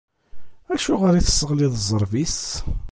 [0.73, 2.39] Acuɣer i tesseɣliḍ ẓẓerb-is.